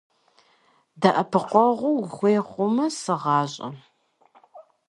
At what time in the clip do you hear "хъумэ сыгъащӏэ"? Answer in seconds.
2.49-3.69